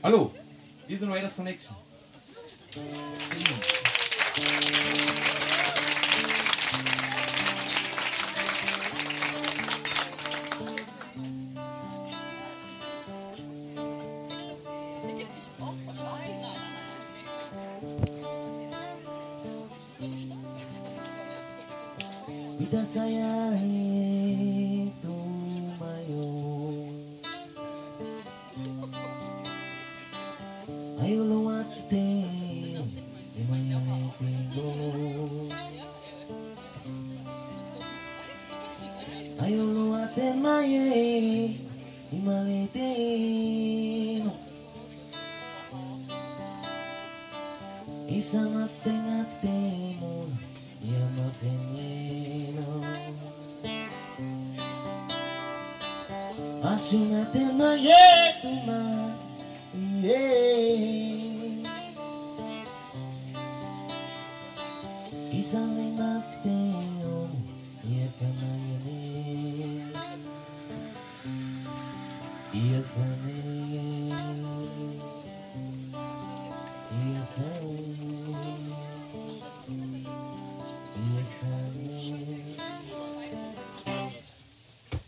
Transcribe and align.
Hallo, 0.00 0.30
wir 0.86 0.96
sind 0.96 1.10
Raiders 1.10 1.34
Connection. 1.34 1.74
Desire 22.70 23.37
amanhã 57.34 58.32
tomar. 58.40 59.16
Yeah. 60.02 61.68
Pisando 65.30 65.80
em 65.80 65.92
Mateus, 65.92 67.30
e 67.84 68.04
a 68.04 68.08
família, 68.18 69.92
e 72.54 72.76
a. 72.76 72.88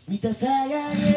Mita 0.07 0.33
saia, 0.33 0.91
yeah. 0.93 1.10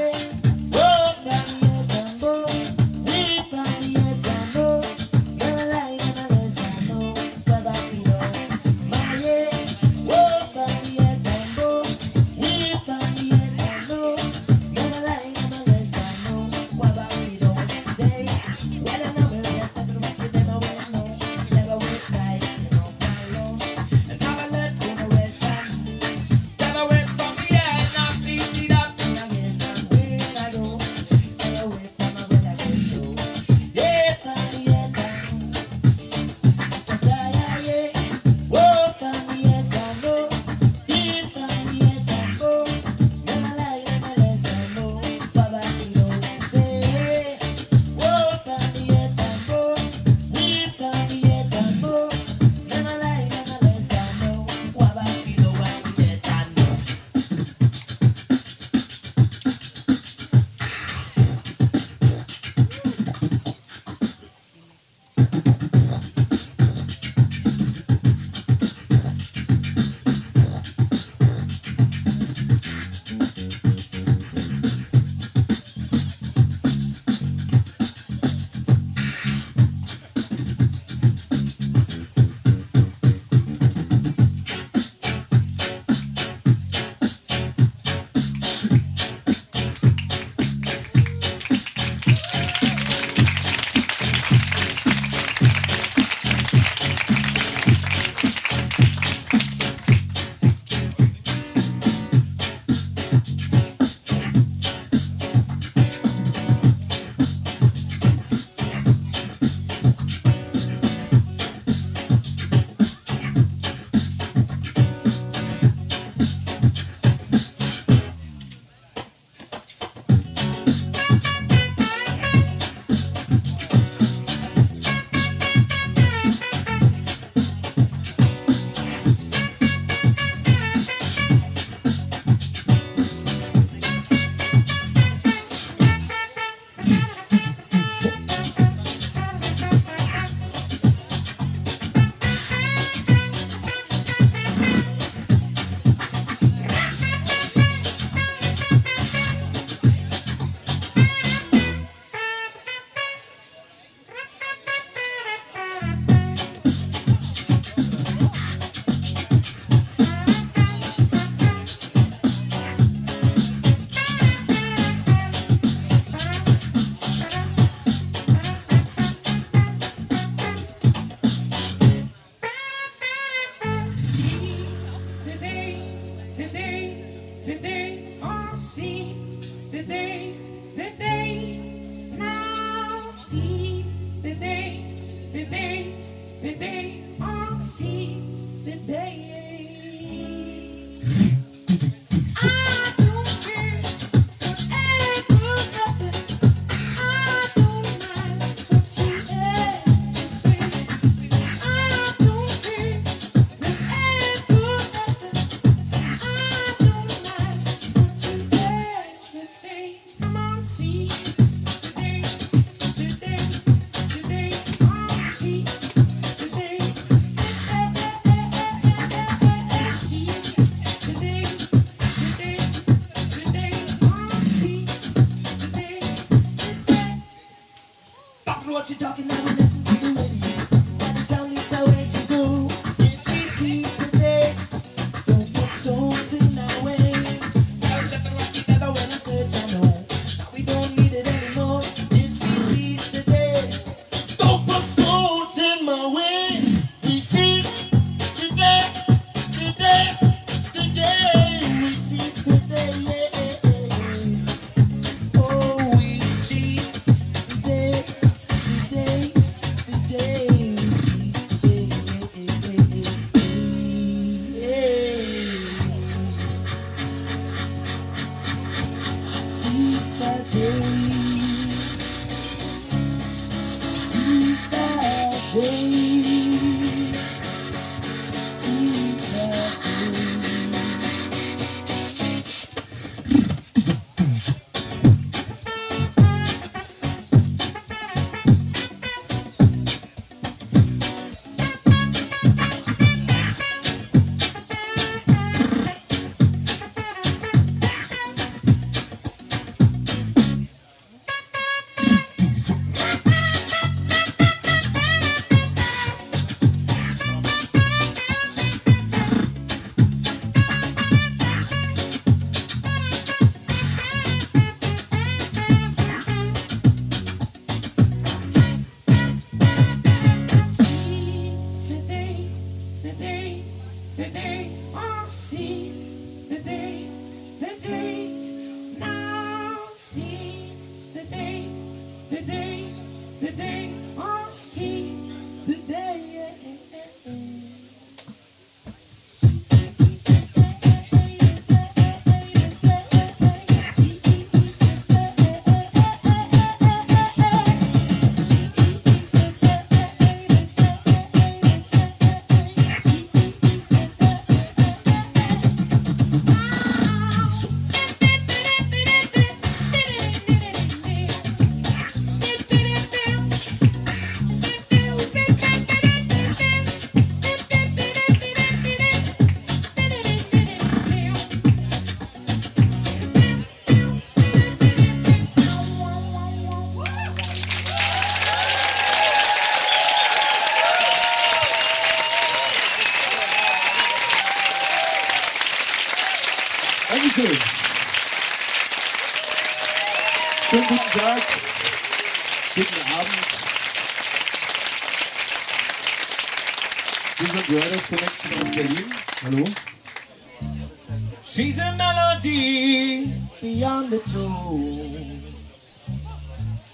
beyond 403.85 404.09
the 404.09 404.19
tomb. 404.33 405.43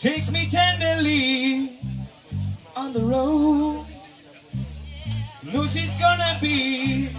Takes 0.01 0.29
me 0.33 0.51
tenderly 0.51 1.79
on 2.75 2.93
the 2.93 2.99
road. 2.99 3.87
Lucy's 5.45 5.95
gonna 6.01 6.37
be 6.41 7.11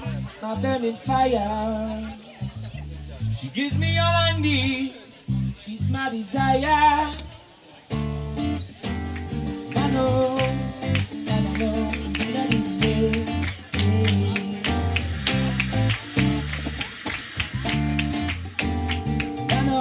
my 0.42 0.56
burning 0.56 0.98
fire. 1.08 2.18
She 3.38 3.48
gives 3.48 3.78
me 3.78 3.98
all 3.98 4.14
I 4.14 4.38
need. 4.38 4.94
She's 5.58 5.88
my 5.88 6.10
desire. 6.10 7.14
I 9.84 9.90
know. 9.94 10.51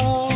Oh. 0.03 0.30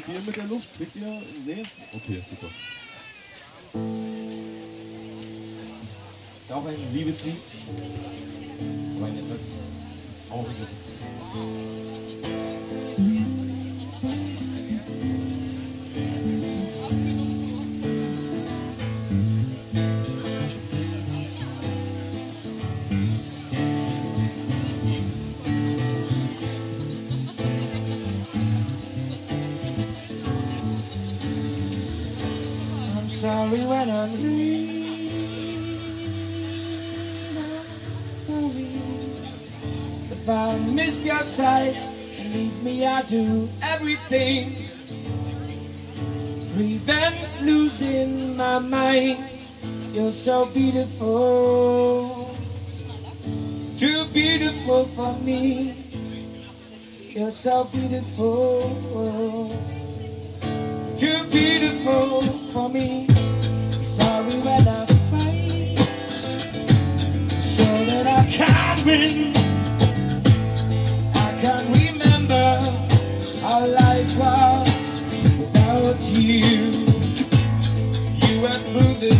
Viel 0.00 0.20
mit 0.24 0.34
der 0.34 0.44
Luft? 0.44 0.74
Kriegt 0.74 0.96
ihr? 0.96 1.22
Nee? 1.44 1.62
Okay, 1.94 2.22
super. 2.30 2.46
Ist 6.42 6.52
auch 6.52 6.66
ein 6.66 6.94
Liebeslied. 6.94 7.36
Ein 9.02 9.18
etwas 9.18 9.42
trauriges. 10.28 10.68
I 40.52 40.58
missed 40.58 41.02
your 41.02 41.22
sight. 41.22 41.74
Believe 42.16 42.62
me, 42.62 42.84
I 42.84 43.02
do 43.02 43.48
everything. 43.62 44.56
Prevent 46.54 47.16
losing 47.42 48.36
my 48.36 48.58
mind. 48.58 49.18
You're 49.92 50.12
so 50.12 50.46
beautiful, 50.46 52.36
too 53.76 54.04
beautiful 54.12 54.84
for 54.96 55.14
me. 55.18 55.74
You're 57.14 57.30
so 57.30 57.64
beautiful 57.64 58.62
too 61.02 61.24
beautiful 61.32 62.22
for 62.52 62.68
me. 62.68 63.08
Sorry 63.84 64.38
when 64.38 64.68
I 64.68 64.86
fight, 65.10 65.78
so 67.42 67.64
that 67.64 68.06
I 68.06 68.30
can't 68.30 68.86
win. 68.86 69.41
How 73.52 73.66
life 73.66 74.16
was 74.16 75.02
without 75.38 76.00
you. 76.00 76.72
You 78.24 78.40
went 78.40 78.64
through 78.68 78.94
the 78.94 79.14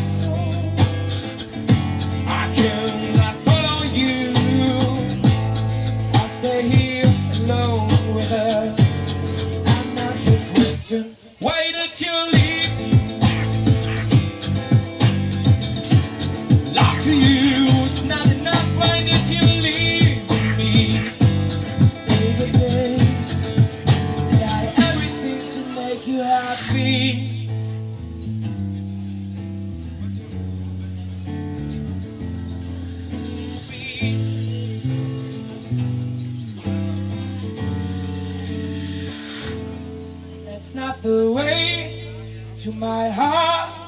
my 42.82 43.08
heart. 43.10 43.78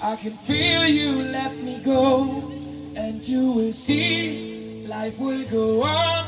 I 0.00 0.14
can 0.14 0.30
feel 0.30 0.86
you 0.86 1.22
let 1.24 1.56
me 1.56 1.80
go, 1.84 2.52
and 2.94 3.26
you 3.26 3.50
will 3.50 3.72
see 3.72 4.86
life 4.86 5.18
will 5.18 5.44
go 5.46 5.82
on 5.82 6.24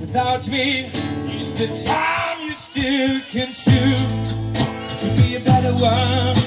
without 0.00 0.46
me. 0.46 0.92
Is 1.40 1.52
the 1.54 1.66
time 1.84 2.42
you 2.46 2.52
still 2.52 3.20
can 3.32 3.50
choose 3.64 5.02
to 5.02 5.06
be 5.16 5.34
a 5.34 5.40
better 5.40 5.72
one 5.72 6.43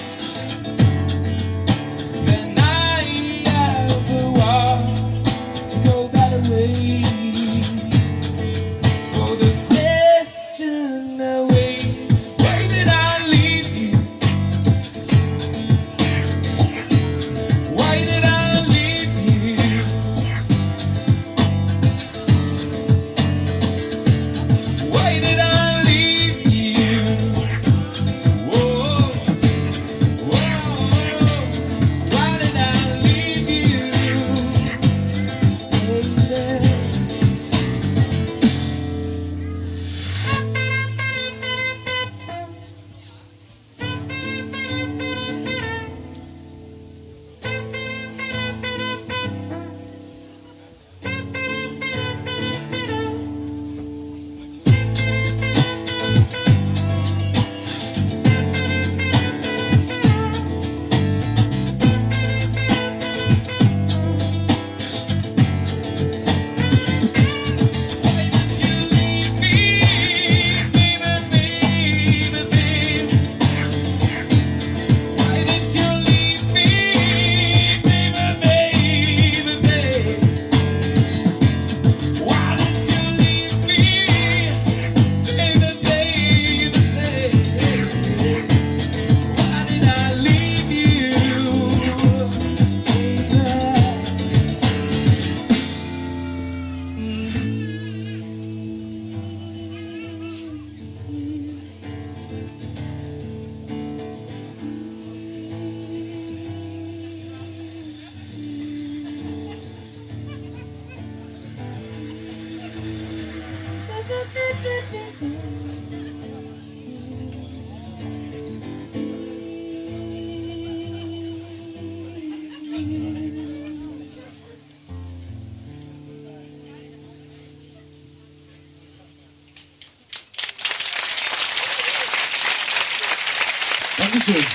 Dankeschön. 134.27 134.45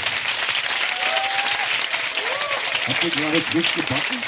Habt 2.87 3.05
ihr 3.05 3.11
gerade 3.11 3.41
frisch 3.41 3.75
gebacken? 3.75 4.19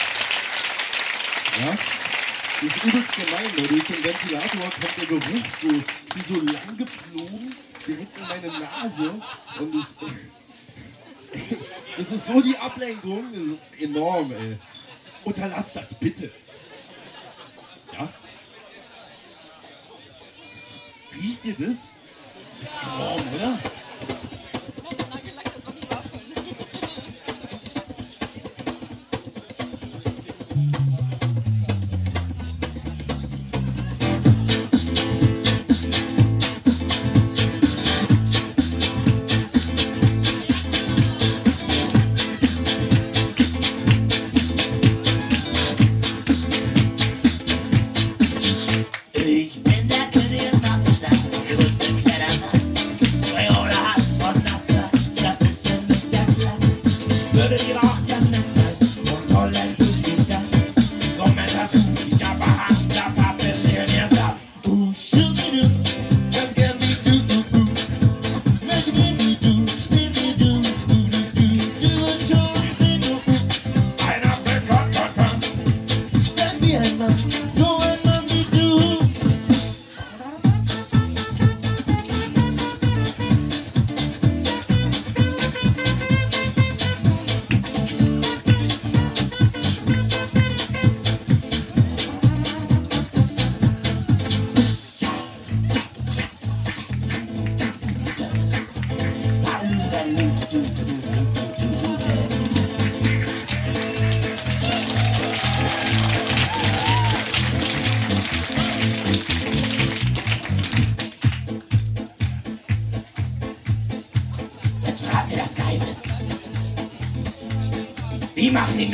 Ja? 1.61 1.71
Das 1.71 2.77
ist 2.77 2.85
übelst 2.85 3.13
gemein, 3.13 3.57
weil 3.57 3.67
durch 3.67 3.85
den 3.85 4.05
Ventilator 4.05 4.71
kommt 4.71 4.97
der 4.97 5.07
Geruch 5.07 5.47
so, 5.61 5.69
wie 5.69 6.35
so 6.35 6.41
lang 6.41 6.77
geflogen, 6.79 7.57
direkt 7.87 8.17
in 8.17 8.29
meine 8.29 8.47
Nase. 8.47 9.21
Und 9.61 9.75
das, 9.75 9.87
das 11.99 12.09
ist 12.17 12.27
so 12.27 12.41
die 12.41 12.57
Ablenkung, 12.57 13.25
das 13.33 13.43
ist 13.43 13.83
enorm, 13.83 14.33
ey. 14.33 14.59
Unterlass 15.25 15.73
das 15.75 15.93
bitte. 15.95 16.31
Ja? 17.93 18.09
Riecht 21.21 21.45
ihr 21.45 21.55
das? 21.59 21.77
Das 22.61 22.71
ist 22.71 22.83
enorm, 22.83 23.35
oder? 23.35 23.59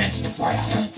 Wie 0.00 0.06
machen 0.06 0.22
die 0.22 0.42
Menschen 0.42 0.89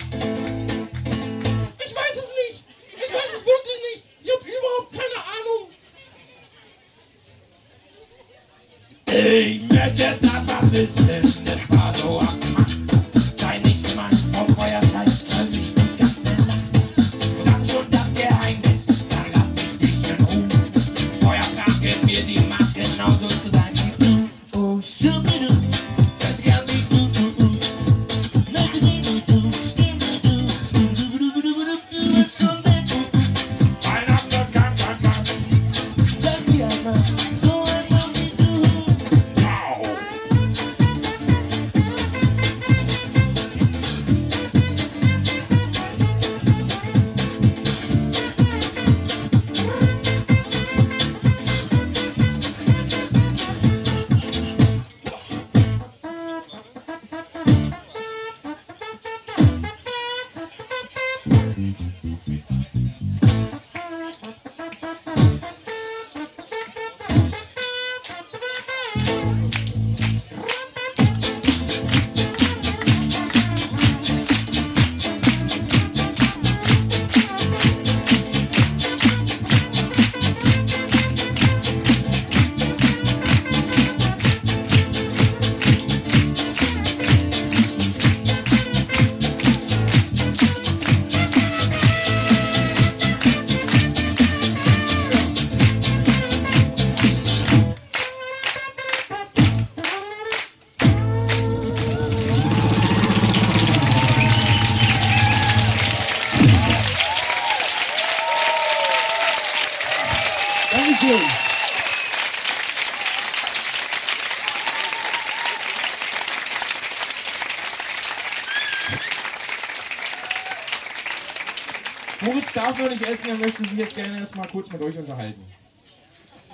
darf 123.12 123.26
noch 123.26 123.36
nicht 123.36 123.42
essen, 123.42 123.42
er 123.42 123.46
möchte 123.46 123.62
sich 123.62 123.78
jetzt 123.78 123.94
gerne 123.94 124.18
erstmal 124.18 124.48
kurz 124.48 124.70
mit 124.70 124.82
euch 124.82 124.96
unterhalten. 124.96 125.44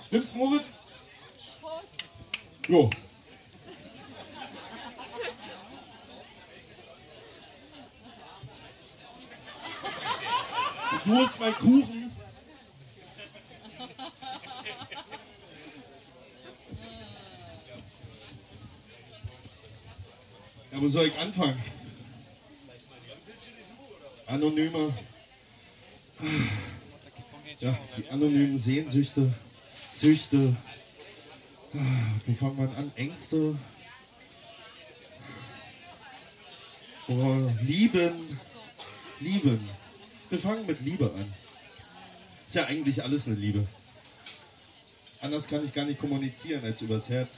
Stimmt's, 0.07 0.35
Moritz? 0.35 0.87
Jo. 2.69 2.91
Du 11.05 11.17
holst 11.17 11.41
meinen 11.41 11.55
Kuchen. 11.55 12.13
Ja, 20.71 20.81
wo 20.83 20.89
soll 20.89 21.07
ich 21.07 21.19
anfangen? 21.19 21.63
Anonyme. 24.27 24.93
Ja, 27.61 27.79
die 27.97 28.09
anonymen 28.09 28.59
Sehnsüchte, 28.59 29.33
Süchte. 30.01 30.57
Wo 31.73 32.35
fängt 32.35 32.59
man 32.59 32.75
an? 32.75 32.93
Ängste. 32.97 33.57
Oh, 37.09 37.51
lieben. 37.63 38.39
Lieben. 39.21 39.69
Wir 40.31 40.39
fangen 40.39 40.67
mit 40.67 40.81
Liebe 40.81 41.07
an. 41.07 41.33
Ist 42.47 42.55
ja 42.55 42.67
eigentlich 42.67 43.03
alles 43.03 43.27
eine 43.27 43.37
Liebe. 43.37 43.67
Anders 45.21 45.49
kann 45.49 45.65
ich 45.65 45.75
gar 45.75 45.85
nicht 45.85 45.99
kommunizieren 45.99 46.65
als 46.65 46.81
übers 46.81 47.09
Herz. 47.09 47.31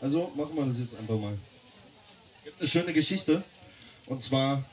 Also 0.00 0.32
machen 0.36 0.54
wir 0.54 0.66
das 0.66 0.78
jetzt 0.78 0.94
einfach 0.96 1.18
mal. 1.18 1.38
Gibt 2.44 2.60
eine 2.60 2.68
schöne 2.68 2.92
Geschichte. 2.92 3.42
Und 4.06 4.22
zwar 4.22 4.64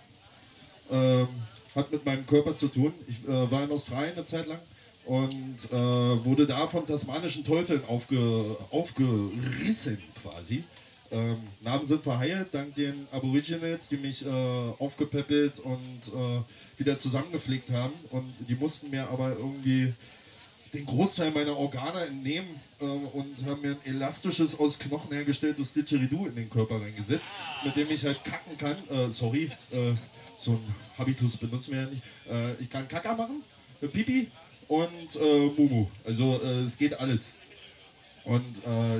ähm, 0.91 1.27
hat 1.75 1.91
mit 1.91 2.05
meinem 2.05 2.25
Körper 2.25 2.57
zu 2.57 2.67
tun. 2.67 2.93
Ich 3.07 3.27
äh, 3.27 3.51
war 3.51 3.63
in 3.63 3.71
Australien 3.71 4.13
eine 4.15 4.25
Zeit 4.25 4.47
lang 4.47 4.59
und 5.05 5.57
äh, 5.71 5.75
wurde 6.25 6.47
da 6.47 6.67
von 6.67 6.85
tasmanischen 6.88 7.43
Teufeln 7.43 7.83
aufge, 7.85 8.57
aufgerissen 8.71 10.01
quasi. 10.21 10.63
Ähm, 11.11 11.38
Namen 11.61 11.88
sind 11.88 12.03
verheilt, 12.03 12.47
dank 12.51 12.73
den 12.75 13.07
Aborigines, 13.11 13.88
die 13.89 13.97
mich 13.97 14.25
äh, 14.25 14.29
aufgepäppelt 14.29 15.59
und 15.59 15.77
äh, 15.77 16.79
wieder 16.79 16.97
zusammengepflegt 16.97 17.69
haben. 17.69 17.93
Und 18.09 18.33
die 18.47 18.55
mussten 18.55 18.89
mir 18.89 19.07
aber 19.09 19.29
irgendwie 19.29 19.93
den 20.75 20.85
Großteil 20.85 21.31
meiner 21.31 21.57
Organe 21.57 22.05
entnehmen 22.05 22.59
äh, 22.79 22.85
und 22.85 23.35
haben 23.45 23.61
mir 23.61 23.71
ein 23.71 23.77
elastisches, 23.85 24.59
aus 24.59 24.77
Knochen 24.77 25.11
hergestelltes 25.13 25.73
Didgeridoo 25.73 26.27
in 26.27 26.35
den 26.35 26.49
Körper 26.49 26.81
reingesetzt, 26.81 27.29
mit 27.63 27.75
dem 27.75 27.89
ich 27.89 28.03
halt 28.03 28.23
kacken 28.23 28.57
kann. 28.57 28.77
Äh, 28.89 29.11
sorry, 29.11 29.51
äh, 29.71 29.93
so 30.39 30.51
ein 30.51 30.75
Habitus 30.97 31.38
benutzen 31.38 31.71
wir 31.71 31.81
ja 31.81 31.88
nicht. 31.88 32.01
Äh, 32.29 32.53
ich 32.61 32.69
kann 32.69 32.88
Kaka 32.88 33.15
machen, 33.15 33.41
äh, 33.81 33.88
Pipi 33.88 34.29
und 34.67 35.15
äh, 35.15 35.45
Mumu. 35.57 35.88
Also 36.05 36.41
es 36.43 36.77
geht 36.77 36.99
alles. 36.99 37.29
Und 38.25 38.47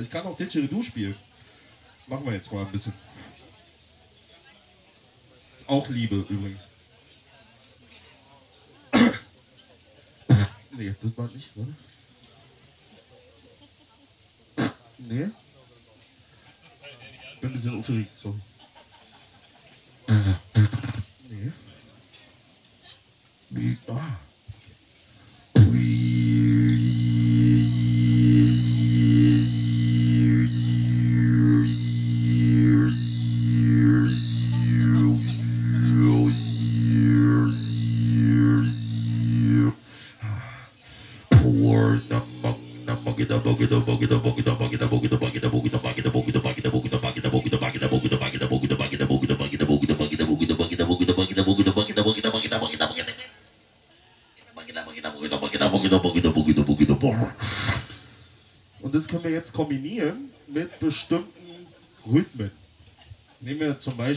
ich 0.00 0.08
kann 0.08 0.24
auch 0.24 0.36
Didgeridoo 0.36 0.84
spielen. 0.84 1.16
Machen 2.06 2.24
wir 2.26 2.34
jetzt 2.34 2.52
mal 2.52 2.64
ein 2.64 2.70
bisschen. 2.70 2.92
Auch 5.66 5.88
Liebe 5.88 6.24
übrigens. 6.28 6.60
Nee, 10.76 10.94
das 11.02 11.16
war 11.16 11.28
nicht, 11.28 11.50
oder? 11.56 11.72
Nee. 14.98 15.30
Bin 17.40 17.50
ein 17.50 17.52
bisschen 17.52 17.78
aufgeregt, 17.78 18.10
sorry. 18.22 18.40
Nee. 23.48 23.76
Ah. 23.88 24.18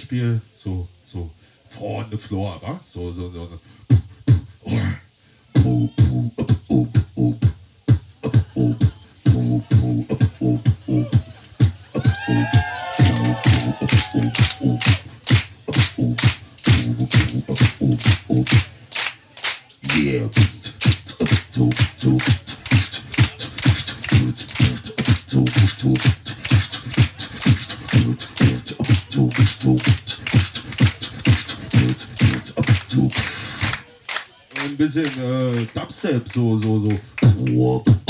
Beispiel 0.09 0.41
so, 0.57 0.87
so 1.05 1.29
vorne 1.77 2.17
Floor, 2.17 2.59
wa? 2.63 2.79
So, 2.91 3.13
so, 3.13 3.31
so. 3.31 3.47
so. 3.47 3.59
Yeah. 19.95 20.58
Bisschen 34.91 35.23
äh, 35.23 35.65
Dubstep, 35.73 36.31
so, 36.33 36.57
so, 36.59 36.85
so. 36.85 38.08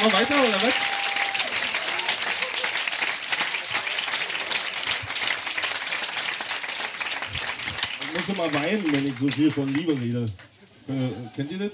Machen 0.00 0.12
wir 0.12 0.18
weiter 0.18 0.42
oder 0.42 0.62
was? 0.62 0.74
Ich 8.02 8.14
muss 8.14 8.36
immer 8.36 8.54
weinen, 8.54 8.92
wenn 8.92 9.06
ich 9.06 9.14
so 9.18 9.28
viel 9.28 9.50
von 9.50 9.68
Liebe 9.68 9.92
rede. 9.92 10.26
Äh, 10.88 11.36
kennt 11.36 11.52
ihr 11.52 11.58
das? 11.58 11.72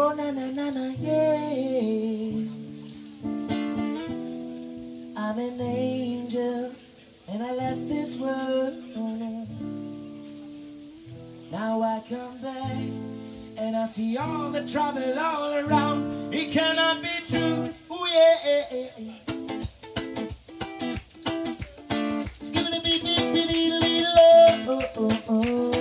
Oh, 0.00 0.14
na 0.14 0.30
na 0.30 0.46
na 0.54 0.70
na, 0.70 0.94
yeah. 1.02 2.30
I'm 5.18 5.38
an 5.42 5.60
angel 5.60 6.70
and 7.26 7.42
I 7.42 7.52
left 7.52 7.88
this 7.88 8.16
world. 8.16 8.78
Now 11.50 11.82
I 11.82 12.00
come 12.08 12.38
back 12.38 12.78
and 13.58 13.76
I 13.76 13.86
see 13.86 14.16
all 14.16 14.52
the 14.52 14.62
trouble 14.70 15.18
all 15.18 15.66
around. 15.66 16.32
It 16.32 16.52
cannot 16.52 17.02
be 17.02 17.10
true. 17.26 17.74
Ooh, 17.90 18.06
yeah. 18.06 18.38
yeah, 18.46 18.88
yeah. 18.98 19.18
Skibbity 22.38 22.84
beep 22.86 23.02
beep 23.02 23.32
beep, 23.34 23.72
little, 23.82 24.14
oh, 24.70 24.84
oh, 24.96 25.22
oh. 25.28 25.77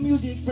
music. 0.00 0.44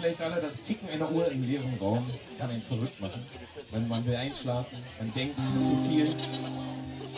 vielleicht 0.00 0.22
alle 0.22 0.40
das 0.40 0.62
Ticken 0.62 0.88
einer 0.88 1.10
Uhr 1.10 1.30
im 1.30 1.44
leeren 1.44 1.76
Raum 1.80 1.98
kann 2.38 2.50
einen 2.50 2.62
verrückt 2.62 3.00
machen. 3.00 3.26
Wenn 3.70 3.88
man 3.88 4.04
will 4.06 4.16
einschlafen, 4.16 4.78
man 4.98 5.12
denkt 5.12 5.36
zu 5.36 5.88
viel, 5.88 6.14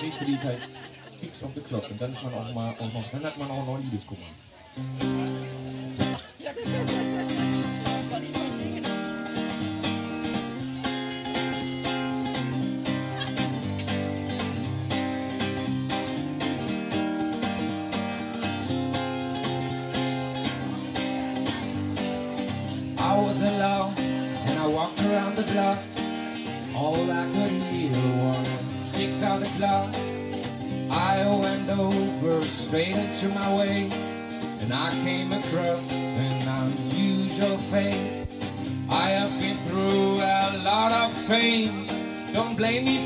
nächste 0.02 0.24
Lied 0.24 0.42
heißt 0.42 0.70
Kicks 1.20 1.42
auf 1.42 1.50
the 1.54 1.60
Clock 1.60 1.88
und 1.90 2.00
dann 2.00 2.12
ist 2.12 2.22
man 2.22 2.34
auch 2.34 2.52
mal, 2.54 2.74
auch 2.78 2.92
noch, 2.92 3.04
dann 3.12 3.24
hat 3.24 3.38
man 3.38 3.50
auch 3.50 3.66
noch 3.66 3.78
Liebeskummer. 3.78 4.26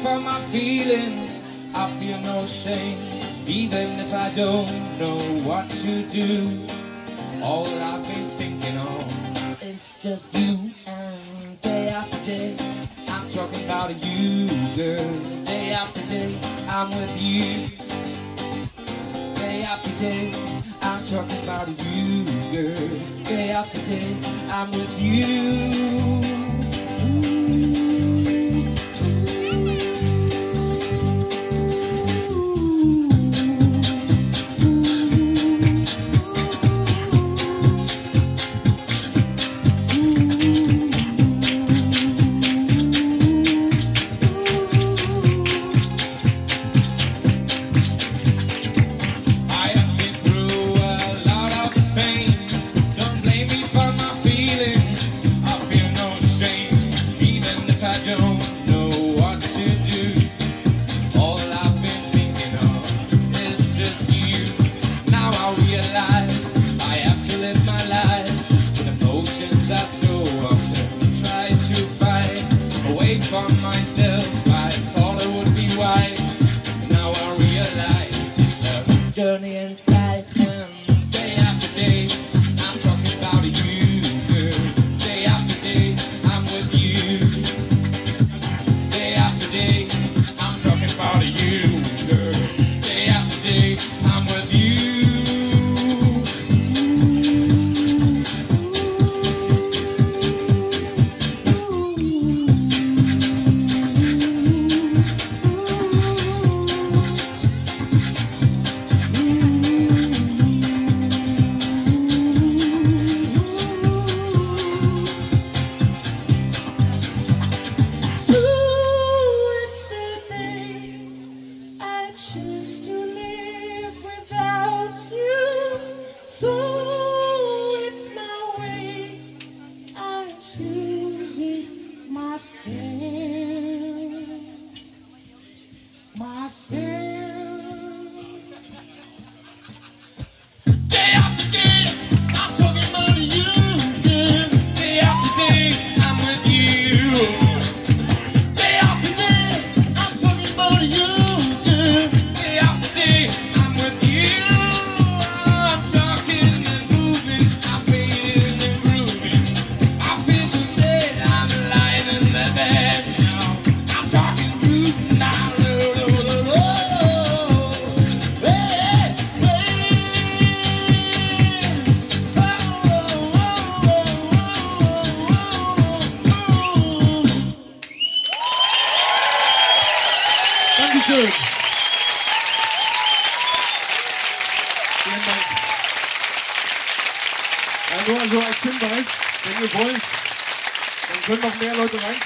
For 0.07 0.21
my 0.21 0.41
feelings. 0.53 1.33
I 1.75 1.91
feel 1.99 2.19
no 2.21 2.47
shame, 2.47 2.97
even 3.45 3.99
if 3.99 4.15
I 4.15 4.31
don't 4.37 4.71
know 5.01 5.19
what 5.49 5.69
to 5.83 6.05
do. 6.05 6.66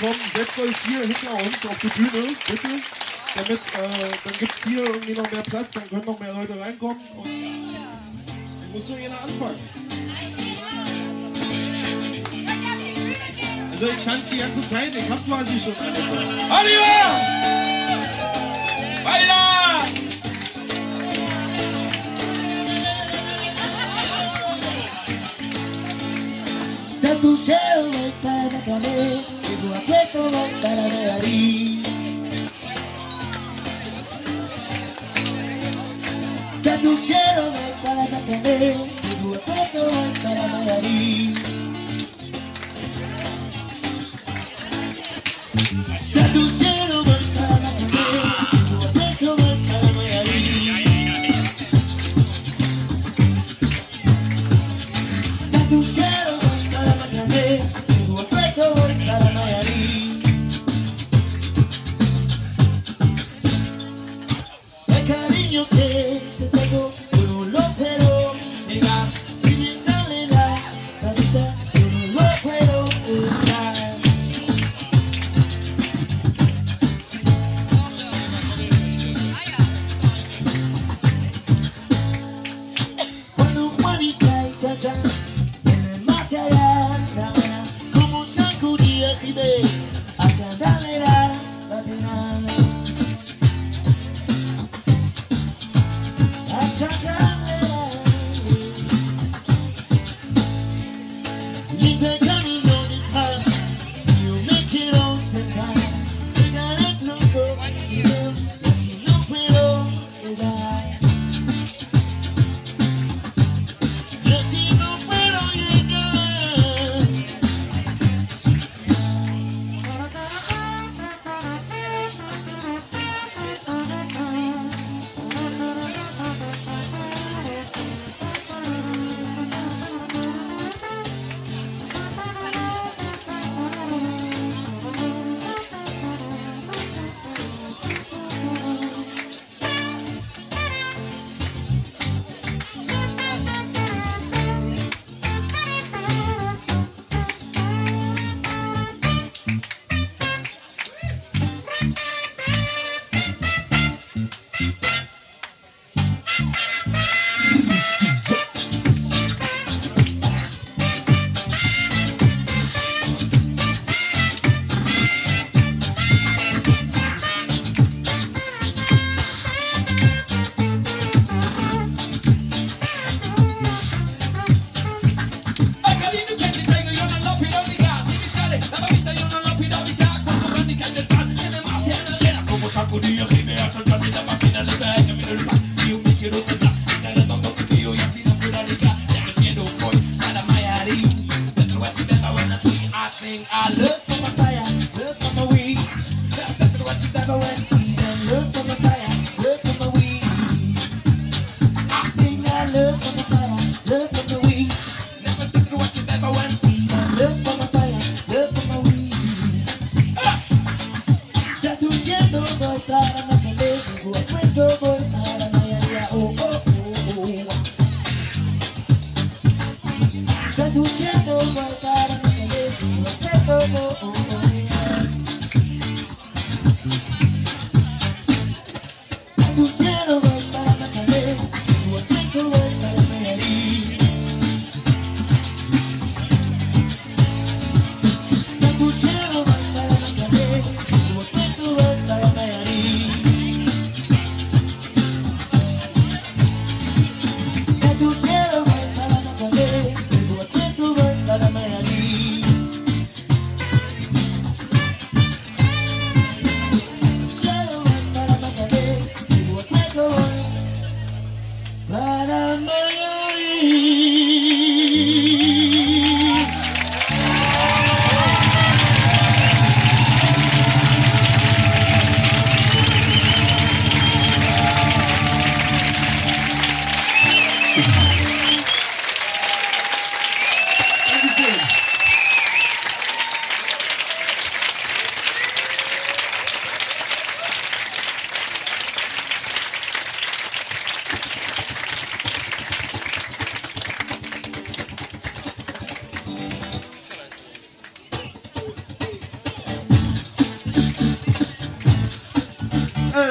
komm, 0.00 0.14
setzt 0.34 0.58
euch 0.58 0.76
hier 0.86 1.00
hinter 1.00 1.34
uns 1.34 1.66
auf 1.66 1.78
die 1.78 1.88
Bühne, 1.88 2.28
bitte. 2.48 2.68
Damit, 3.34 3.50
äh, 3.50 4.18
dann 4.24 4.32
gibt 4.38 4.52
es 4.52 4.70
hier 4.70 4.84
irgendwie 4.84 5.12
noch 5.12 5.30
mehr 5.30 5.42
Platz, 5.42 5.68
dann 5.72 5.88
können 5.88 6.04
noch 6.04 6.18
mehr 6.18 6.32
Leute 6.32 6.58
reinkommen. 6.58 6.98
Und 7.16 7.26
dann 7.26 8.72
muss 8.72 8.88
nur 8.88 8.98
jeder 8.98 9.22
anfangen. 9.22 9.58
Also 13.72 13.86
ich 13.86 14.04
kann 14.04 14.16
es 14.16 14.30
die 14.30 14.38
ganze 14.38 14.68
Zeit, 14.68 14.94
ich 14.94 15.10
hab 15.10 15.26
quasi 15.26 15.60
schon 15.60 15.76
angefangen. 15.76 16.50
Oliver! 16.50 17.20
Weiter! 19.04 19.86
Da 27.00 27.14
tu 27.14 27.36
cielo 27.36 27.90
e 27.90 28.12
cada 28.22 28.58
planeta 28.64 29.39
Agua 29.62 29.82
puesto 29.86 30.22
con 30.22 30.60
cara 30.62 30.88
de 30.88 31.10
tu 36.78 36.96
cielo 36.96 37.52
me 37.52 37.82
de 37.82 38.08
café 38.08 38.74
Agua 39.22 39.38
puesto 39.44 39.90
con 39.90 40.12
cara 40.22 40.64
de 40.64 40.72
abril. 40.72 41.49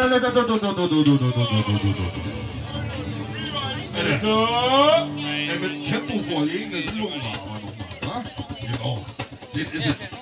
Äh, 0.09 0.15
äh, 4.15 5.59
mit 5.59 5.73
Tempo 5.87 6.19
vorlegen, 6.31 6.71
das 6.71 6.81
ist 6.85 6.99
unwahr. 6.99 8.23
Das 8.63 8.69
ist 8.71 8.81
auch. 8.81 9.05
Das 9.53 9.61
ist 9.61 10.01
es. 10.01 10.18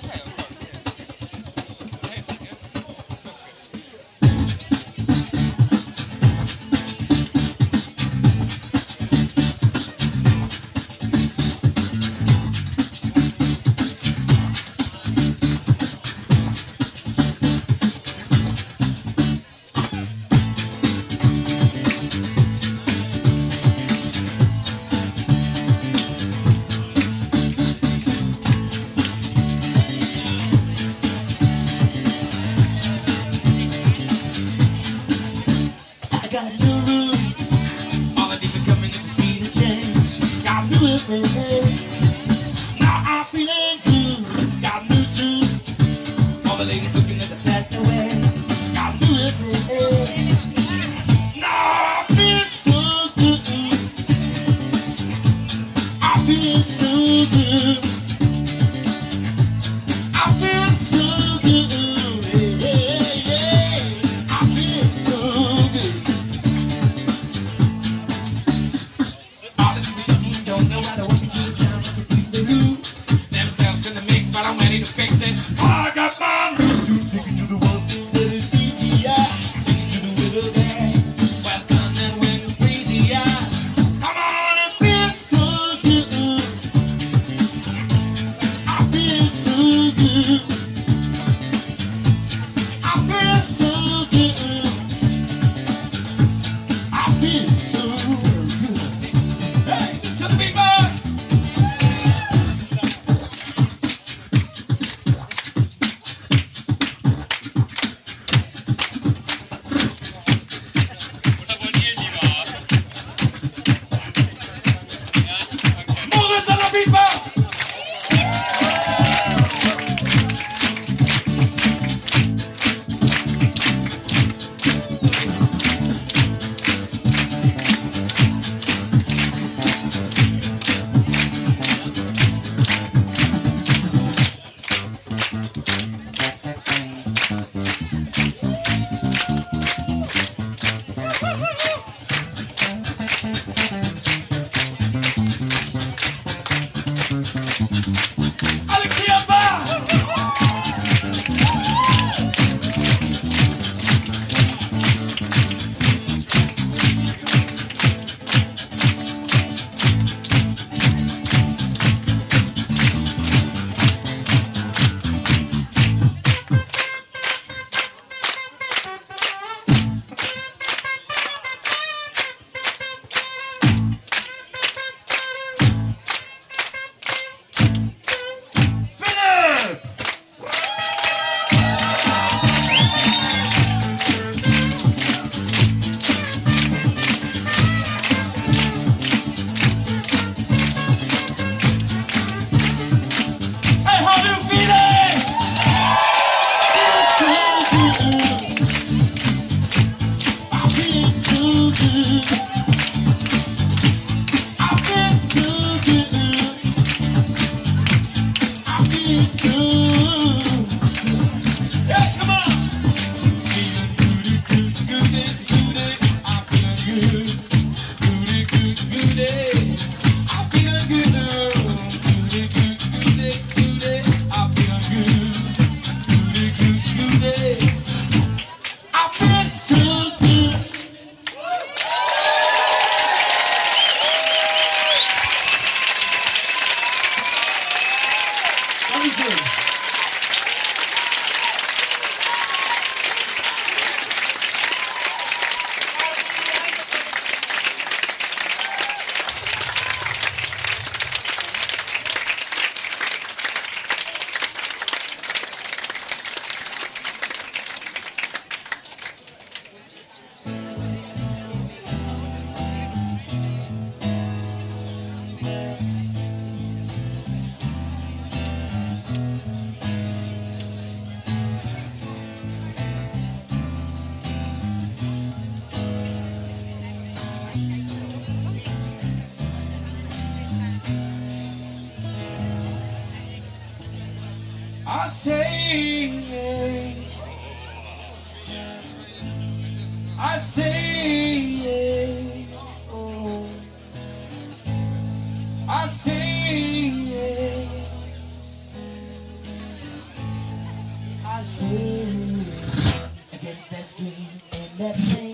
against 303.32 303.70
that 303.70 303.94
dreams 303.96 304.50
and 304.52 304.70
that 304.78 304.96
pain. 304.96 305.27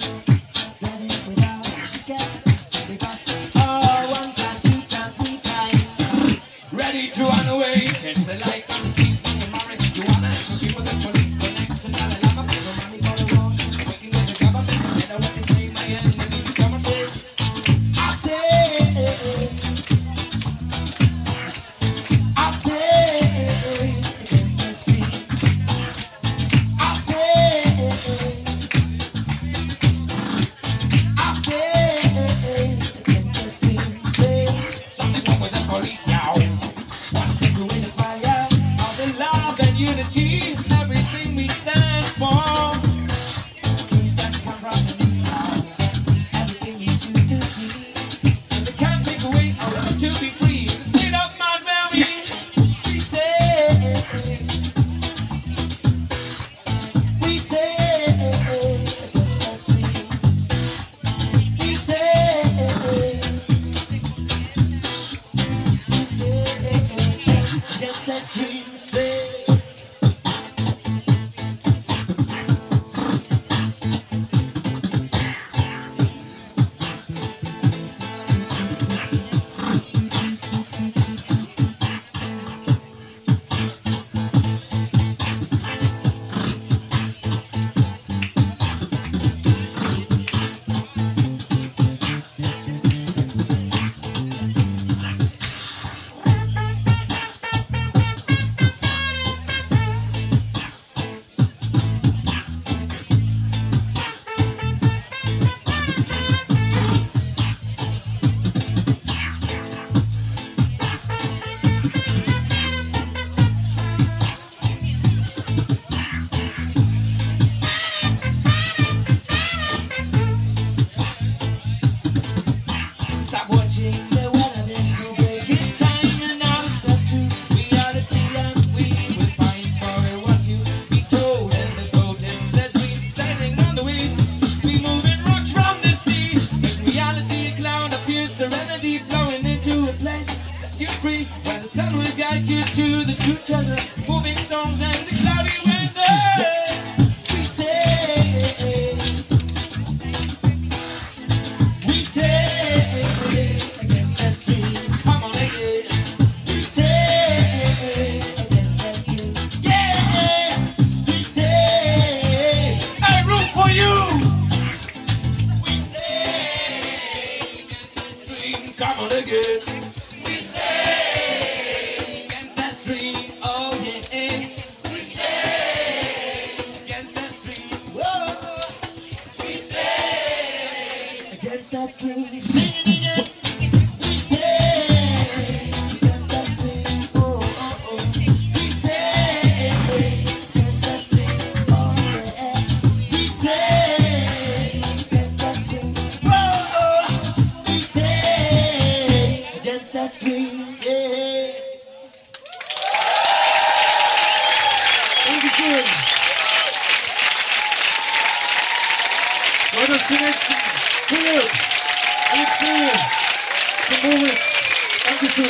Danke 215.21 215.33
schön. 215.33 215.47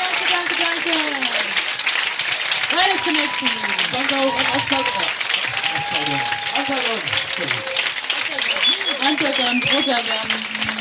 Danke, 0.00 0.24
danke, 0.32 0.54
danke. 0.58 0.90
Alles 2.76 3.02
Connection. 3.04 3.48
Danke 3.92 4.14
auch 4.16 4.36
an 4.36 4.46
Aufzeichnung. 4.46 5.06
Aufzeichnung. 5.76 6.20
Aufzeichnung. 6.56 7.00
danke, 9.00 9.26
hm, 9.26 9.60
Rotterdam. 9.76 10.77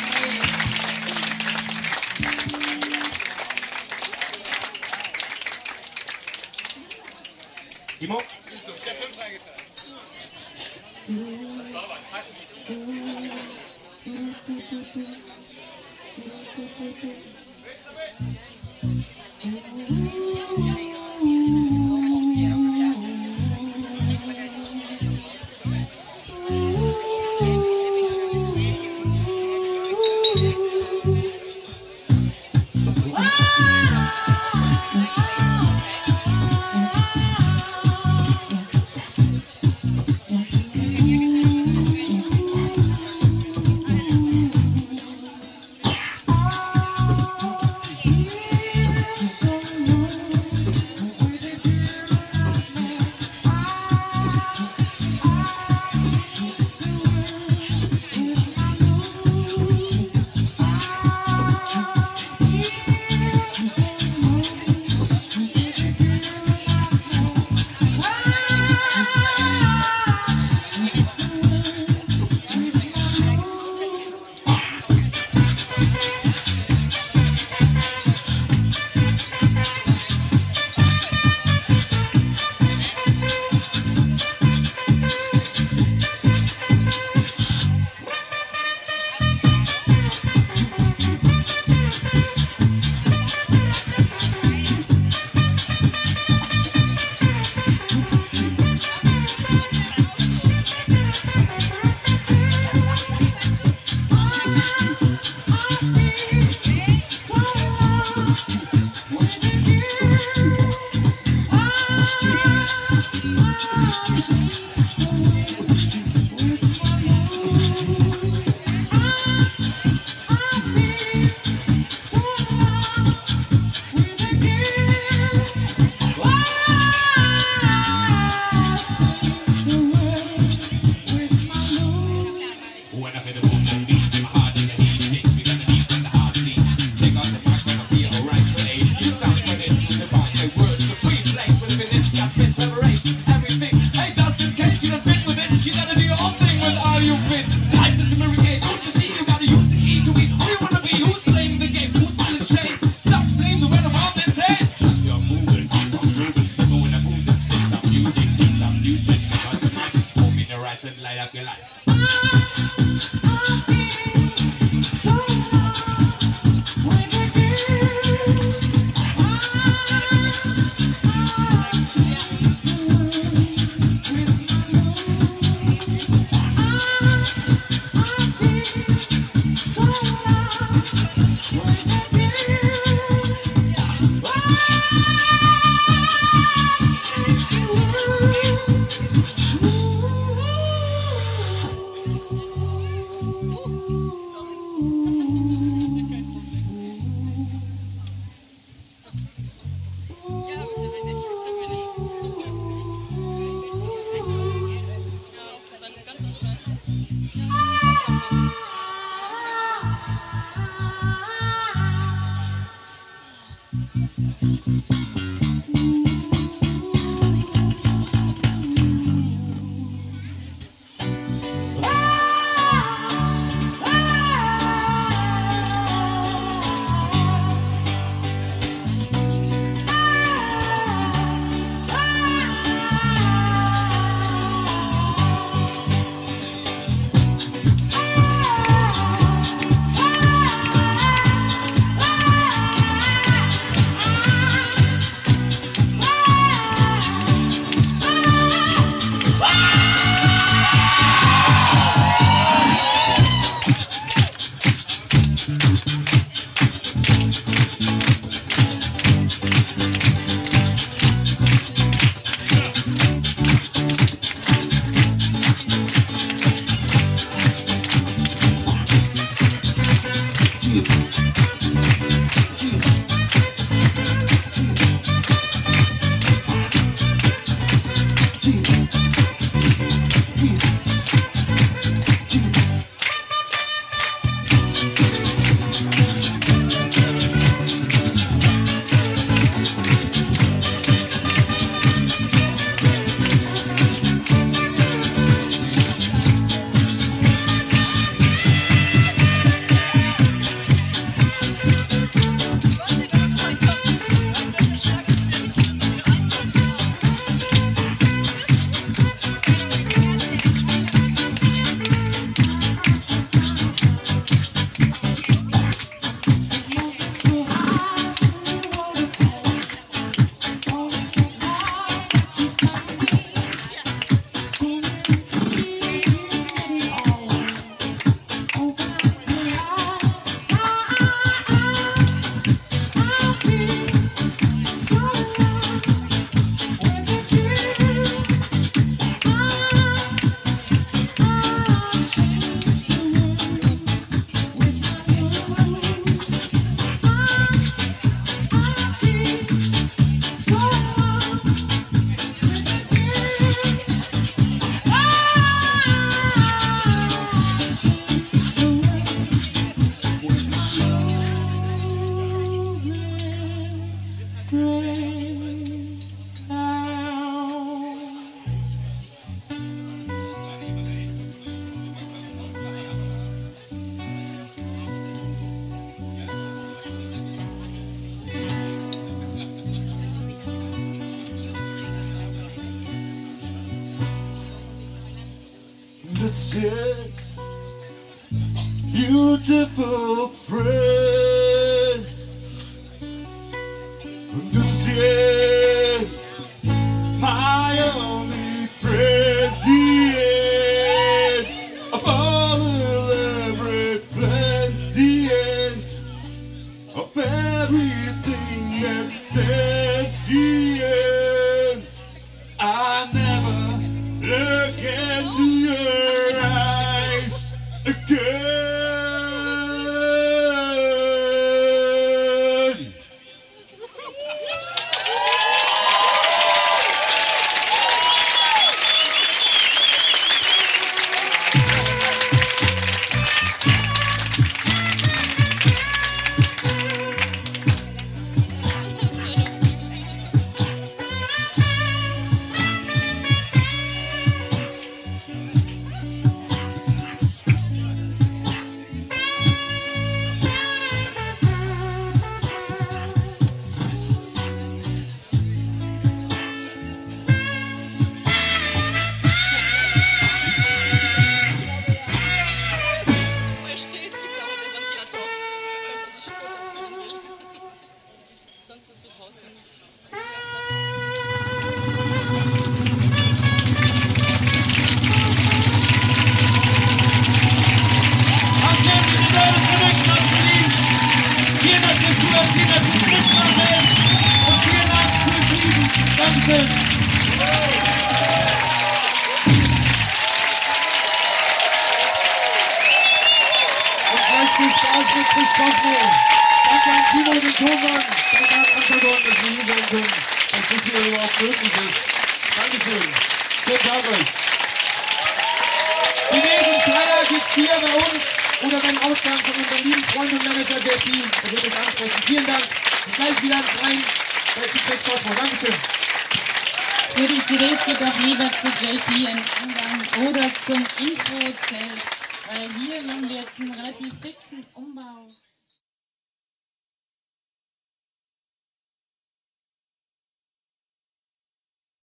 Thank 16.99 17.15
you. 18.21 18.36